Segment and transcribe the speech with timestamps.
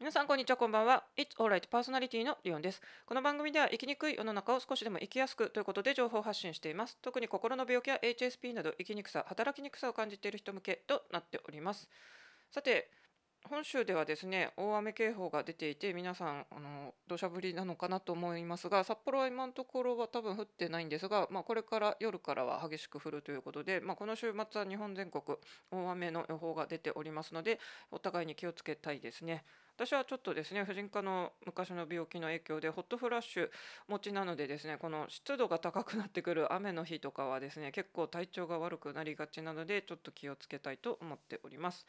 [0.00, 1.04] 皆さんこんにちはこんばんは。
[1.14, 1.68] It's Alright.
[1.68, 2.80] パーソナリティのリオンです。
[3.04, 6.96] この番組では生きにくい世の中を少しでも生きやすくということで情報発信しています。
[7.02, 11.86] 特に心の病気や HSP など生きにくさ働きにくさを感じている人向けとなっております。
[12.50, 12.88] さて
[13.44, 25.22] 本州ではですね大雨警報が出ていて皆さんあの土砂降りなのかなと思いますが札幌は今のところは多分降ってないんですが、まあ、これから夜からは激しく降るということで、まあ、この週末は日本全国
[25.70, 27.58] 大雨の予報が出ておりますので
[27.90, 29.44] お互いに気をつけたいですね。
[29.80, 33.50] 私はちょっとですね婦人科の昔の病気の影響でホットフラッシュ
[33.88, 41.86] 持ちなのでですねこの湿度が高くなってくる雨の日とかはですね結構体調が悪くなりがちなのでちょっと気をつけたいと思っております。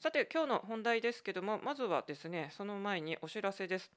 [0.00, 3.90] さて今日の本題ですけどもまずはですねその前にお知らせです。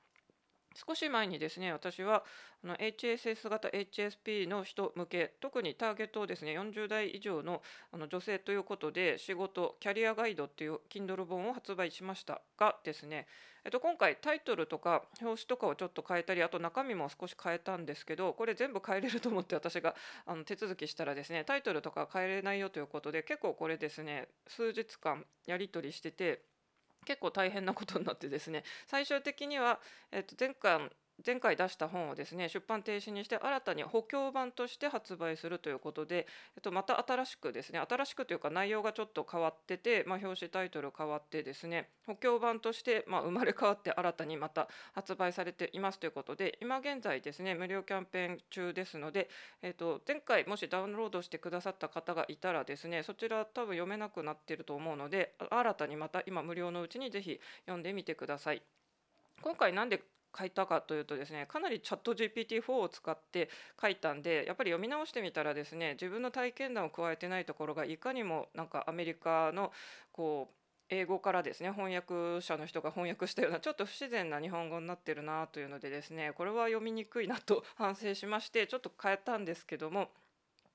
[0.76, 2.24] 少し前にですね私は
[2.64, 13.28] あの HSS 型 HSP の人向け特にターゲットをですね40代以上のあの女性ということで仕事キャリアガイドっていう Kindle 本を発売しましたがですね、
[13.66, 26.42] えっと、今回タイトルとか表紙とかをちょっと変えたりあと中身も少し変えたんですけどこれ全部変えれると思って私があの手続きしたらですねタイトルとか変えれないよということで結構これですね数日間やり取りしてて
[27.04, 29.80] 結構大変なことになってですね最終的には、
[30.12, 30.90] えっと、前回
[31.26, 49.30] 前回出した本をですね出版停止にして新たに補強版として発売するということで、えっと、また新しくですね新しくというか内容がちょっと変わってて、まあ、表紙タイトル変わってですね補強版として、まあ、生まれ変わって新たにまた発売されていますということで今現在ですね無料キャンペーン中ですので、
[49.62, 58.62] えっと、前回もしダウンロードしてくださった方がいたらですねそちら多分読めなくなっていると思うので新たにまた今無料のうちにぜひ読んでみてください。
[59.42, 60.02] 今回なんで
[60.38, 63.50] 書いたかというとですねかなりチャット GPT-4 を使って
[63.82, 69.72] 書いたんでやっぱり読み直してみたらですね自分の体験談を加えてないところがいかにもなんかアメリカの
[70.12, 70.54] こう
[70.90, 80.10] 英語からですね翻訳者の人が翻訳したようなちょっと不自然な日本語になってるなというのでですねこれは読みにくいなと反省しましてちょっと変えたんですけども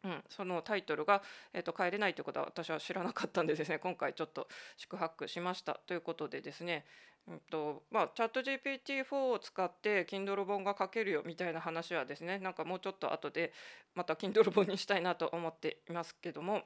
[0.05, 1.23] うん、そのタイトルが、
[1.53, 6.85] えーと、帰れないということは私は知らなかったんでですね今回ちょっと宿泊しましたということでですね、
[7.27, 13.53] うんとまあ、チャット GPT-4 を使って Kindle 本が書けるよみたいな話はですねなんかもうちょっと後で
[13.95, 16.63] また Kindle 本にしたいなと思っていますけども。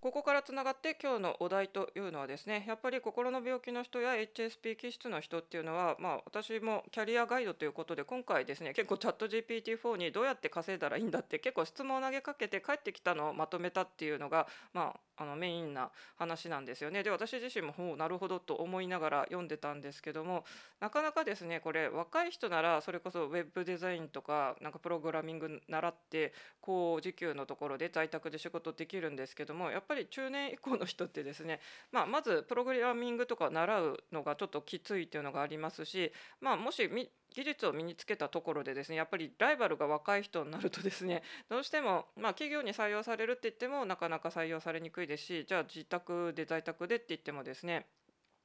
[0.00, 17.02] ここからつながって今日のお題というのはですねやっぱり心の病気の人や HSP 気質の人っていうのは、まあ、私もキャリアガイドということで今回ですね結構チャット GPT-4 にどうやって稼いだらいいんだって結構質問を投げかけて帰ってきたのをまとめたっていうのが、まあ、あのメインな話なんですよね。
[17.02, 20.44] で私自身もほうなるほどと思いながら読んでたんですけども
[20.80, 26.32] なかなかですねこれ若い人ならそれこそウェブデザインとかなんかプログラミング習って
[26.62, 31.60] 高時給のところで在宅で仕事できるんですけどもやっぱり中年以降の人ってですね、
[31.92, 36.88] まあ、まずプログラミングとか習うのがちょっときついっていうのがありますし、まあ、もし
[37.34, 47.86] 技術を身につけたところでですねやっぱりライバルが若い人になるとですね どうしても、まあ、企業に採用されるって言ってもなかなか採用されにくいですしじゃあ自宅で在宅でって言ってもですね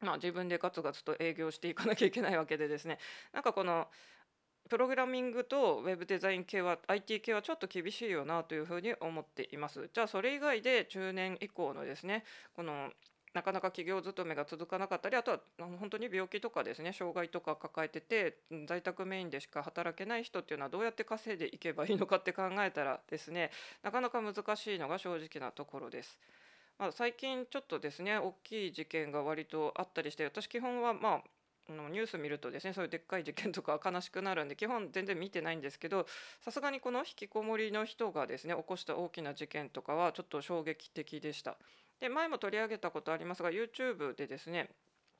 [0.01, 2.99] まあ、自分でガツガツと営業していかなきゃいけないわけでですね
[3.31, 3.89] なんかこの
[4.69, 9.89] プログラミングとウェブデザイン系は IT 系はちょっと厳しいよなというふうに思っています。
[9.93, 12.23] じゃあそれ以外で中年以降のですね
[12.55, 12.91] この
[13.35, 23.51] なかなか企業勤めが続かなかったりあとは本当に病気とかですね障害とか抱えてて在宅メインでしか働けない人っていうのはどうやって稼いでいけばいいのかって考えたらですね
[23.83, 26.17] なかなか難しいのが正直なところです。
[26.77, 31.21] まあ、最近ちょっとですね大きい事件が割とあったりして私基本はま
[31.69, 36.05] あのニュース見るとですねそういうでっかい事件とか悲しくなるんで基本全然見てないんですけど
[36.41, 41.57] さすがにこの引きこもりの人がですね起こした大きな事件とかはちょっと衝撃的でした。
[41.99, 44.69] で前も取り上げたことありますが YouTube でですね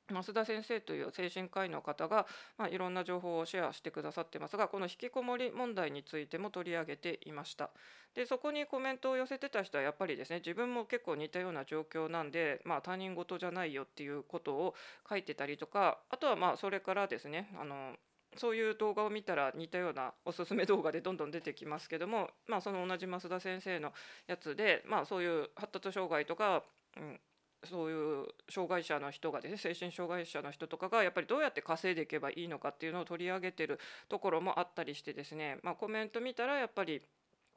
[0.08, 2.28] 増田先生という精神科医の方が、
[2.58, 7.72] まあ、いろんな情報をシェアしてくださってますがこの引きこもり問題についても取り上げていました。
[8.14, 14.76] でそこにコメントを寄せてた人はやっぱりですね自分も結構似たような状況なんで、まあ、他人事じゃないよっていうことを
[15.10, 17.96] 書いてたりとかあとはまあそれからですねあの
[18.38, 23.94] そういう動画を見たら似たようなおすすめ動画でどんどん出てきますけども、まあ、その同じ増田先生の
[24.28, 26.64] やつで、まあ、そういう発達障害とか、
[26.98, 27.20] うん、
[27.64, 33.80] そういう障害者の人がですね精神障害者の人とかがやっぱりどうやって稼いでいけばいいのかっていうのを取り上げてる
[34.10, 37.02] ところもあったりしてですね、まあ、コメント見たらやっぱり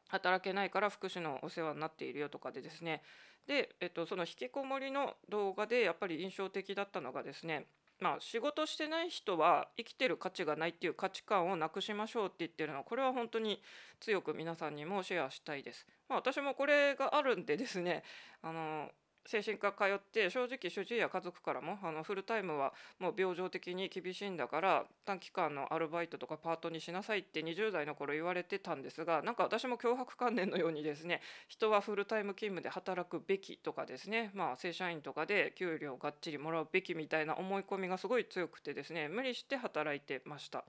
[0.08, 3.02] 働けないから福祉のお世話になっているよとかでですね。
[3.46, 7.66] で、えっと、その引きこもりの動画でやっぱり印象的だったのがですね
[8.00, 13.60] まあ、仕事してない人は生きてる価値がないっていう価値観をなくしましょうって言ってるのはこれは本当に
[14.00, 15.86] 強く皆さんにもシェアしたいです。
[16.08, 18.04] まあ、私もこれがあるんでですね
[18.42, 18.90] あの
[19.26, 40.64] 精神科通って正直主治医や家族からもあのフルタイムはもう病状的に厳しいんだから短期間のアルバイトとかパートにしなさいって20代の頃言われてたんですがなんか私も脅迫観念のようにですね人はフルタイム勤務で働くべきとかですねまあ正社員とかで給料がっちりもらうべきみたいな思い込みがすごい強くてですね無理して働いてました。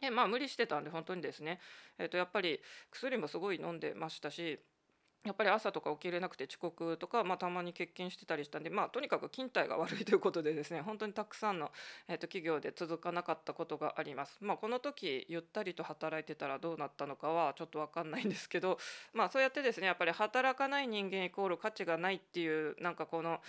[0.00, 1.60] でまあ無理してたんで本当にですね、
[1.98, 2.60] えー、とやっぱり
[2.90, 4.58] 薬もすごい飲んでましたし
[5.24, 11.70] やっぱり朝とか起きれなくて遅刻とか、まあ、たまに欠勤してたりしたんで、まあ、とにかく勤怠が悪いということでですね本当にたくさんの、
[12.08, 14.36] えー、と企業で続かなかったことがあります。
[14.42, 18.78] まあ、この時ゆったりと働いてたらどうなったのかはちょっと分かんないんですけど、
[19.14, 23.40] まあ、そうやってですねやっぱり働かない人間イコール価値がないっていうなんかこの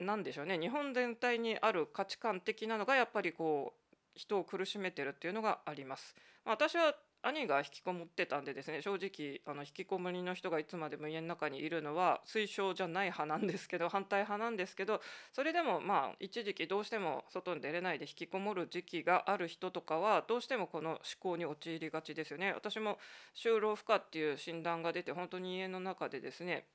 [0.00, 6.14] 何でしょうね日本全体にある価値観的なのがやっぱりこう人を苦しめてるっていうのがあります。
[6.44, 6.94] まあ、私は
[7.26, 15.00] 兄が引きこもってたんでですね正直あの引きこもりの人がいつまでも家の中にいるのは推奨じゃない派なんですけど反対派なんですけど
[15.32, 22.52] それでもまあ一時期どうしても外に出れないで引きこもる時期がある人とかはどうしてもこの思考に陥りがちですよね。
[22.52, 22.98] 私も
[23.34, 26.66] 就労不可っていう診断が出て本当に家の中でですね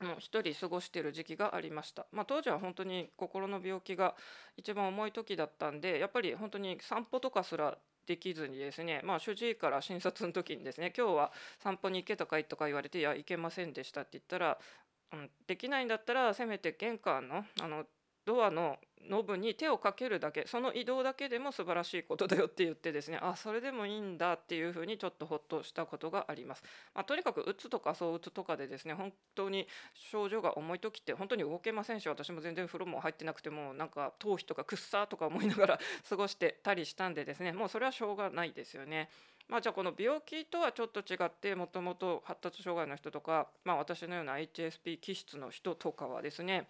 [0.00, 4.14] もう一人過ごしてる時期がありました、まあ、当時は本当に心の病気が
[4.56, 7.76] 一番重い時だったんでやっぱり本当に散歩とかすら
[8.08, 14.58] できずにですね、まあ、主治医から診察の時にですね「今日は散歩に行けたかい?」とか言われて「いや行けませんでした」って言ったら
[15.12, 17.86] 「うん、できないんだったらせめて玄関のあの
[18.28, 18.76] ドアの
[19.08, 26.62] ノブに手をかけるだけその移動だけでも素晴らしいことだよって言ってですねあそれでもいいんだっていうふうにちょっとほっとしたことがあります、
[26.94, 39.08] まあ、とにかくうつとかそううつとかでですね本当に症状が重い時って本当に動けませんし私も全然風呂も入ってなくてもなんか頭皮とかくっさーとか思いながら 過ごしてたりしたんでですねもうそれはしょうがないですよね。
[39.48, 46.68] まあ、じゃあこの病気とはちょっと違ってもともと発達障害の人とか、まあ、私のような HSP 気質の人とかはですね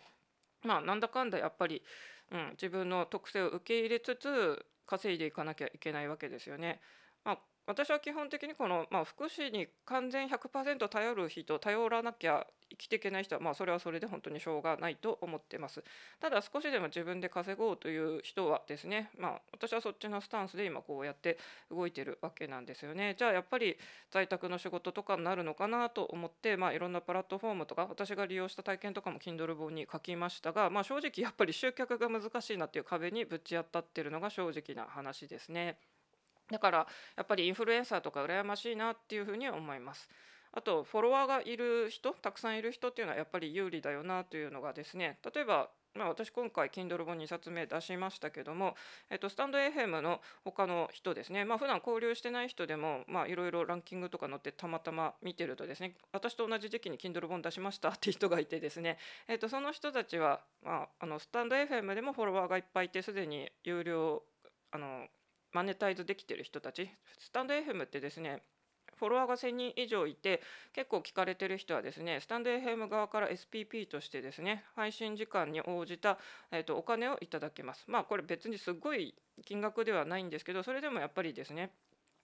[0.63, 1.83] まあなんだかんだやっぱり
[2.31, 6.81] うん、自分の特性を受け入れつつ稼いでいかなきゃいけないわけですよね。
[7.25, 7.39] まあ、
[7.69, 15.85] 私は基本的にこの、まあ、福祉に完全100%頼る人頼らなきゃ生きていけない人は、まあ、それはそれで本当にしょうがないと思ってます
[16.19, 21.37] ただ少しでも自分で稼ごうという人はですね、まあ、私はそっちのスタンスで今こうやって
[21.71, 23.77] 動いてるわけなんですよねじゃあやっぱり
[24.11, 35.77] 在宅の仕事とかになるのかなと思って、まあ、いろんなプラットフォームとか私が利用した体験とかも Kindle 本に書きましたが、まあ、正直やっぱり集客が難しいなっていう壁にぶち当たってるのが正直な話ですね。
[36.51, 36.87] だから
[37.17, 40.09] やっぱりインフルエンサーとか羨ましいなっていうふうに思います。
[40.53, 48.77] あとフォロワーがいる人たくさんいる人っていうのはやっぱり有利だよなというのがですね例えばまあ、私今回 Kindle 本2冊目出しましたけども、
[49.11, 64.23] えっと、スタンド FM の他の人ですね、まあ普段交流してない人でもいろいろランキングとか載ってたまたま見てるとですね私と同じ時期に Kindle 本出しましたっていう人がいてですね、えっと、その人たちは、まあ、あのスタンド FM でもフォロワーがいっぱいいてすでに有料
[64.71, 65.07] あの
[65.53, 66.91] マネタイズできてる人たち。
[67.19, 68.43] スタンド FM ってですね
[68.99, 70.43] フォロワーが1000人以上いて
[70.73, 76.19] 結構聞かれてる人はですねスタンド FM 側から SPP としてですね配信時間に応じた、
[76.51, 77.85] えーと、お金をいただけます。
[77.87, 79.15] まあこれ別にすごい
[79.45, 81.71] 金額ではないんですけどそれでもやっぱりですね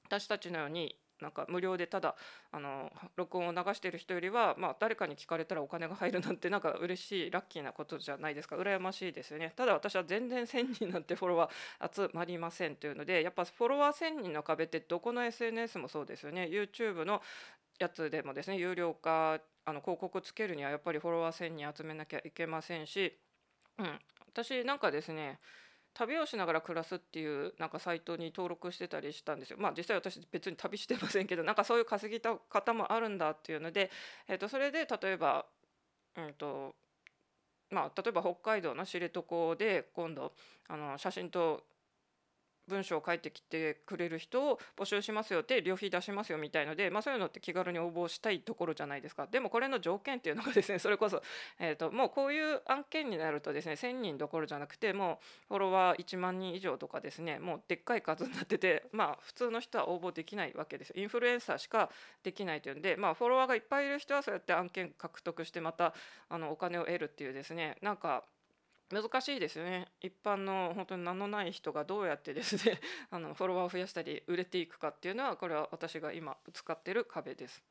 [0.07, 2.15] 私たちのようになんか無料でただ
[2.53, 8.57] あの録音を流してる人よりは、まあ、誰かに聞かれたらお金が入るなんてなんか嬉しいラッキーなことじゃないですか。
[8.57, 9.55] 羨ましいですよね。
[9.57, 16.49] ただ私は全然1000人なんてフォロワー集まりませんというのでやっぱフォロワー1000人の壁ってどこの SNS もそうですよね。
[16.51, 17.23] YouTube の
[17.79, 23.19] やつでもですね有料化あの広告つけるにはやっぱりフォロワー1000人集めなきゃいけませんし、
[23.79, 25.39] うん、私なんかですね
[25.95, 29.57] 旅をしながら暮らすっていうなんかサイトに登録してたりしたんですよ。
[29.59, 33.91] まあ実際私別に旅してませんけどなんかそういう稼ぎた方もあるんだっていうので、
[34.29, 35.47] えー、とそれで例えば、
[36.17, 36.75] うんと
[37.71, 40.33] まあ、例えば北海道の知床で今度
[40.69, 41.65] あの写真と
[42.69, 49.27] 文章を書いてきてくれる人を募集しますよって旅費出しますよみたいので、まあ、そういうのって気軽に応募したいところじゃないですか。
[49.27, 51.23] でもこれの条件っていうのがですね それこそ、
[51.59, 61.91] えーと、もうこういう案件になるとですね1,000人どころじゃなくてもうフォロワー1万人以上とかですねもうでっかい数になっててまあ普通の人は応募できないわけですインフルエンサーしか
[62.23, 65.95] できないというんで、まあ、フォロワーがいっぱいいる人はそうやって案件獲得してまた
[66.29, 68.25] あのお金を得るっていうですねなんか
[68.91, 77.63] 難しいですよね一般の本当に名のない人がどうやってですね あのフォロワーを増やしたり売れていくかっていうのはこれは私が今使ってる壁です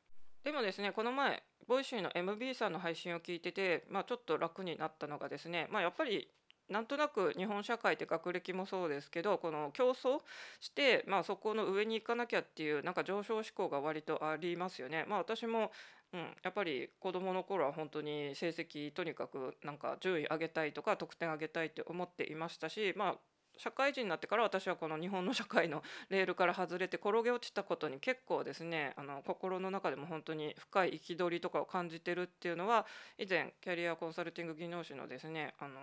[0.42, 6.28] でもですねこの前 Voicy の MB さんの配信を聞いてて、まあ、ちょっと楽になったのがですね、まあ、やっぱり
[6.68, 10.20] なんとなく日本社会って学歴もそうですけどこの競争
[10.60, 15.04] して、まあ、そこの上に行かなきゃっていうなんか上昇志向が割とありますよね。
[15.06, 15.70] まあ、私も
[16.14, 23.14] うん、やっぱり子どもの頃は本当に成績とにかくなんか順位上げたいとか得点上げたいって思っていましたしまあ
[23.56, 32.86] 社会人になってから私はこの日本の社会のレールから外れて転げ落ちたことに結構ですねあの心の中でも本当に深い憤りとかを感じてるっていうのは
[33.18, 35.74] 以前キャリアコンサルティング技能士のですねあの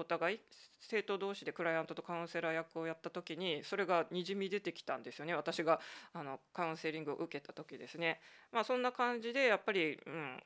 [0.00, 0.40] お互い
[0.80, 5.80] 生徒同士でクライアントとカウンセラー役をやった時にそれがにじみ出てきたんですよね私が
[6.12, 8.20] あのカウンセリングを受けた時ですね。
[8.52, 10.42] まあ、そんな感じでやっぱり、うん、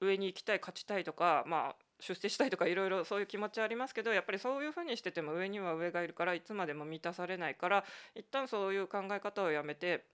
[0.00, 10.04] 上に行きたい勝ちたいとか、まあ、出世したいとかいろいろそういう気持ちありますけどやっぱりそういうふうにしてても上には上がいるからいつまでも満たされないから一旦そういう考え方をやめて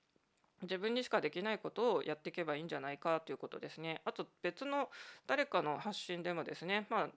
[0.62, 4.00] 自分にしかできないことをやっていけばいいんじゃないかということですね。
[4.04, 4.88] あと別の
[5.26, 7.08] 誰かの発信でもですね、まあ、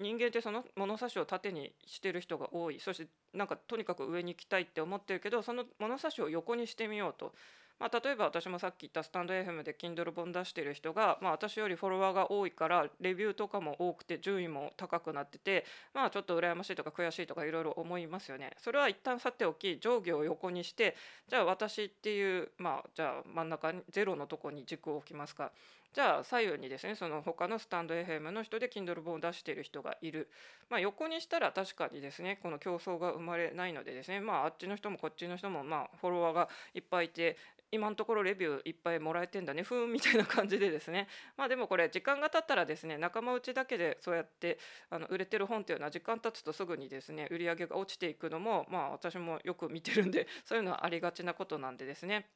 [0.00, 7.32] 人間ってその物差しを縦にしてる人が多いそしてなんかとにかく上に行きたいって思ってるけどその物差しを横にしてみようと
[7.80, 18.50] まあ、例えば私もさっき言ったスタンド FM で Kindle 本出してる人が、まあ、私よりフォロワーが多いからレビューとかも多くて順位も高くなっててまあちょっと羨ましいとか悔しいとかいろいろ思いますよね。
[18.58, 20.94] それは一旦さておき上下を横にして
[21.26, 25.50] じゃあ私っていうまあじゃあ真ん中にゼロのとこに軸を置きますか。
[25.92, 30.28] じゃあ左右にですねその他のスタンド FM の人で Kindle 本を出している人がいる、
[30.68, 37.36] まあ、横にしたら確かにですねこの競争が生まれないのでですねまああっちの人もこっちの人もまあフォロワーがいっぱいいて
[37.72, 41.06] 今のところレビューいっぱいもらえてんだねふーんみたいな感じでですね。
[41.36, 44.58] まあでもこれ時間が経ったらですね仲間内だけでそうやって
[44.90, 52.26] あの売れてる本っていうのは時間経つとすぐにですね売り上げが落ちていくのもまあ私もよく見てるんでそういうのはありがちなことなんでですね。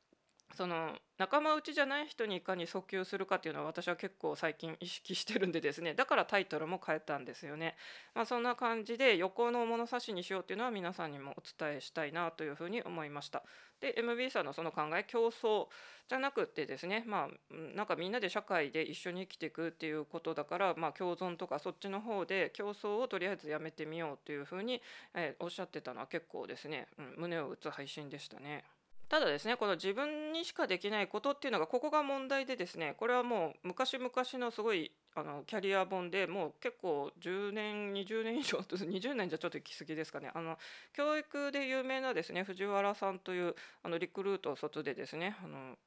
[0.53, 7.77] その仲間内じゃない人にいかに訴求するかっていうのは私は結構最近意識してるんでですねだからタイトルも変えたんですよね。
[8.15, 13.43] まあ、そんな感じで横の物差しにしようっていうのは皆さんにもお伝えしたいなというふうに思いました。
[13.81, 15.69] で MB さんのその考え競争
[16.09, 24.81] じゃなくてですねまあなんかみんなで社会で一緒に生きていくっていうことだからまあ共存とかそっちの方で競争をとりあえずやめてみようというふうに、
[25.15, 28.65] えー、おっしゃってたのは結構ですね、うん、胸を打つ配信でしたね。
[29.15, 40.33] ただですねこの自分にしかできないことっていうのがここが問題でですねこれはもう昔々のすごいあのキャリア本でもう結構10年20年以上 20年じゃちょっと行き過ぎですかね。
[40.35, 40.59] あの
[40.93, 43.55] 教育で有名なですね藤原さんという
[43.85, 45.79] あのリクルート卒でですねあの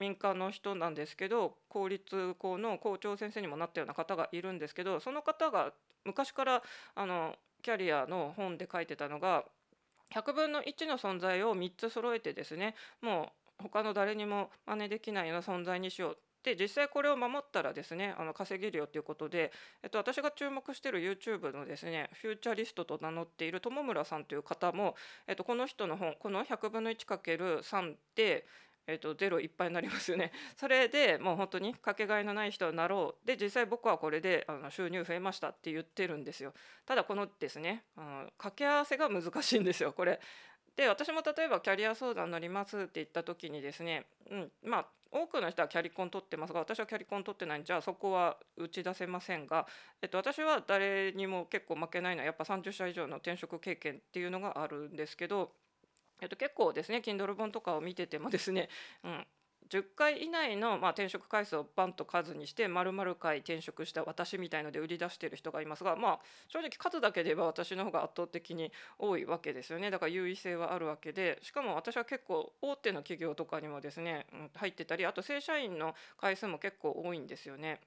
[0.00, 5.72] 民間の人なんですけど公立校の校長先生にもなったような方がいるんですけどその方が
[6.04, 6.62] 昔から
[6.96, 9.44] あのキャリアの本で書いてたのが
[10.12, 19.50] 100分の1の存在を3つ揃えてですねもう他の誰にも真似できないような存在にしようで実際これを守ったらですねあの稼げるよということで、
[19.82, 24.94] えっと、私が注目している YouTube のですねフューチャリストと名乗っている友村さんという方も、
[25.26, 28.44] えっと、この人の本この100分の 1×3 で
[28.86, 30.32] えーと、ゼロいっぱいになりますよね。
[30.56, 36.54] それでもう本当にかけがえのない人になろうで実際僕はこれであの収入増えましたって言ってるんですよ。
[36.84, 40.20] ただこのですねあの掛け合わせが難しいんですよこれ。
[40.76, 49.66] で私も例えばキャリア相談乗りますって言った時にですね、うん、まあ多くの人はキャリコン取ってますが私はキャリコン取ってないんじゃそこは打ち出せませんが、
[50.02, 55.52] えっと、私は誰にも結構負けないのはやっぱ30社以上の転職経験っていうのがあるんですけど
[56.24, 58.70] えっと、結構ですね Kindle 本とかを見ててもですね、
[59.04, 59.26] うん、
[59.68, 77.80] 10回以内の、まあ、転職回数をバンと数にして丸々回転職した私みたいので売り出してる人がいますが、まあ、正直数だけで言えば私の方が圧倒的に多いわけですよねだから優位性はあるわけでしかも私は結構大手の企業とかにもですね、うん、入ってたりあと正社員の回数も結構多いんですよね。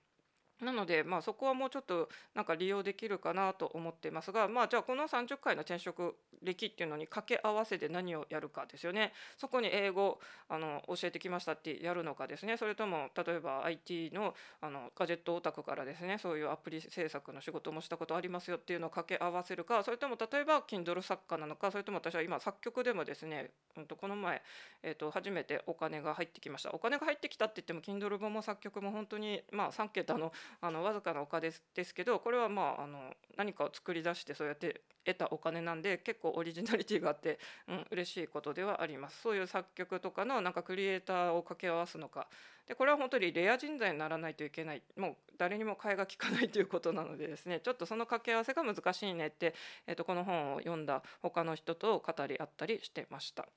[0.61, 9.13] なので、まあ、そこはもうちょっとなんか利用できるかなと思っていますが、まあ、じゃあこの30回の転職歴っていうのに掛け合わせて何をやるかですよね。
[9.37, 12.57] そこに英語あの教えてきましたってやるのかですね。
[12.57, 16.17] それとも例えば IT のあのガジェットオタクからですね。
[16.19, 19.83] そういうアプリ制作の仕事もしたことありますよっていうのを掛け合わせるか。
[19.83, 21.71] それとも例えば Kindle 作家なのか。
[21.71, 24.41] それとも私は今作曲でもですね、うん、とこの前、
[24.83, 26.71] えー、と初めてお金が入ってきました。
[26.73, 39.21] お金が入ってきたって言っても Kindle 本も作曲も本当にまあ3桁のあのわずかなお金ですですけどこれはまああの何かを作り出してそうやって得たお金なんで結構オリジナリティがあって、うん、嬉しいことではあります。
[39.21, 42.27] そういう作曲とかのなんかクリエイターを掛け合わすのか。
[42.67, 44.81] でこれは本当にレア人材にならないといけない。
[44.97, 47.61] もう誰にも替えが利かないということなのでですね。
[47.61, 53.47] ちょっとその掛け合わせが難しいねって、えー、とこの本を読んだ他の人と語り合ったりしてました。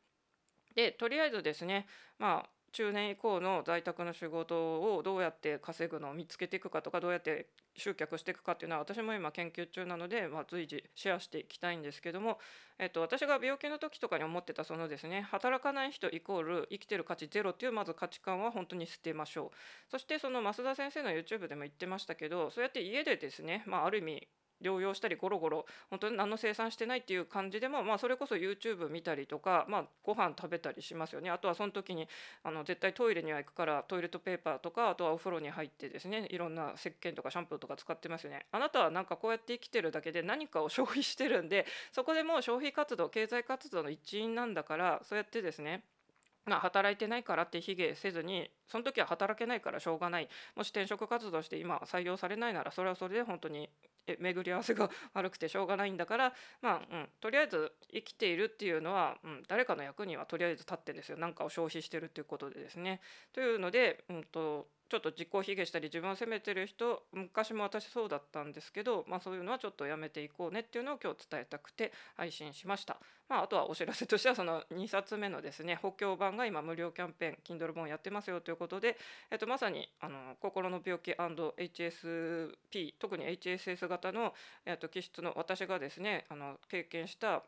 [0.74, 1.86] でとりあえずですね
[2.18, 12.38] まあ中年以降の在宅の仕事をどうやって稼ぐのを見つけていくかとかどうやって集客していくかっていうのは私も今研究中なので、まあ、随時シェアしていきたいんですけども、
[12.78, 19.90] えっと、私が病気の時とかに思ってたそのですね働かない人イコール生きてる価値ゼロっていうまず価値観は本当に捨てましょう。
[19.90, 24.28] そしてその増田先生の YouTube でも言ってましたけどそうやって家でですね、まあ、ある意味
[24.62, 31.30] 療養したりゴロゴロ本当に何の生産してないっていう感じでも、まあ、それこそ YouTube 見たりとか、まあ、ご飯食べたりしますよね。
[31.30, 32.08] あとはその時に
[32.42, 38.46] あの絶対トイレには行くからトイレットペーパーとかあとはお風呂に入ってですねいろんな石鹸とかシャンプーとか使ってますよね。
[38.52, 45.84] あなたはなんかこうやって生きてるだけで何かを消費してるんでそこでもう消費活動経済活動の一員なんだからそうやってですね
[46.46, 50.28] まあ、働いてないからって卑下せずにその時は働けないからしょうがない。
[50.56, 53.68] もし転職活動して今採用されないならそれはそれで本当に
[54.06, 63.00] 巡り合わせが悪くてしょうがないんだから まあ、うん、とりあえず生きているっていうのは、うん、誰かの役にはとりあえず立ってんですよ何かを消費してるっていうことでですね。
[63.32, 72.98] というので、うんとちょっと自己卑下したり自分を責めてる人昔も私そうだったんですけど、まあ、そういうのはちょっとやめていこうねっていうのを今日伝えたくて配信しました。
[73.28, 78.96] まあ、あとはお知らせとしてはその2冊目のですね補強版が今無料キャンペーン Kindle 本やってますよということで、
[79.30, 84.34] えっと、まさにあの心の病気 &HSP 特に HSS 型の、
[84.66, 87.44] えっと、気質の私がですねあの経験した、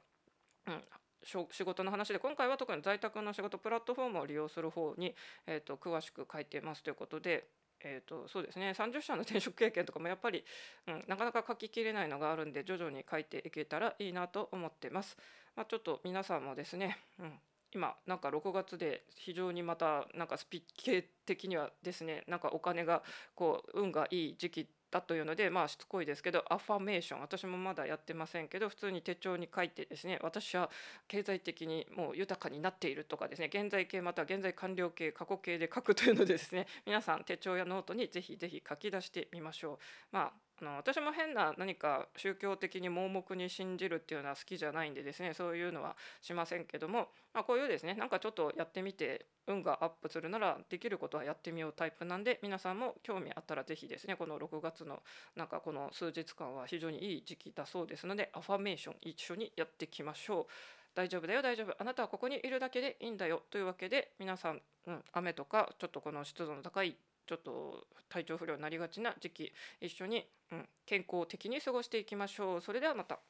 [0.68, 0.84] うん、
[1.25, 5.14] 仕事の話で今回は特に在宅の仕事プラットフォームを利用する方に、
[5.47, 7.47] えーと、詳しく書いてますということで、
[7.81, 10.45] えーと、そうですね30社の転職経験とかもやっぱり、
[10.88, 15.17] うん、なかなか書ききれないのがあるんで徐々に書いていけたらいいなと思ってます。
[15.55, 17.33] まあ、ちょっと皆さんもですね、うん、
[17.75, 23.02] 今なんか6月で非常にまたなんかスピッケ的にはですねなんかお金が
[23.35, 30.70] こう運がいい時期だというのでまあしつこいですけどアファメーション私もまだやってませんけど普通に手帳に書いてですね私は
[31.08, 39.78] 経済的にもう豊かになっているとかですね現在形または現在完了形過去形で書くというのでですね皆さん手帳やノートにぜひぜひ書き出してみましょう。
[40.12, 40.32] まあ
[40.62, 55.02] の私も変な何か宗教的に盲目に信じるっていうのは好きじゃないんでですねそういうのはしませんけども、まあ、こういうですねなんかちょっとやってみて運がアップするならできることはやってみようタイプなんで皆さんも興味あったら是非ですねこの6月の
[55.37, 60.47] なんかこの数日間は非常にいい時期だそうですのでアファメーション一緒にやっていきましょう。
[60.95, 72.61] 大丈夫だよ大丈夫あなたはここにいるだけでいいんだよというわけで皆さん、うん、雨とかちょっとこの湿度の高いちょっと体調不良になりがちな時期一緒に、うん、健康的に過ごしていきましょう。
[72.61, 73.21] それではまた。